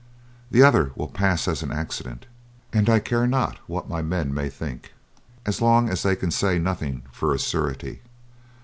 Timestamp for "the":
0.49-0.63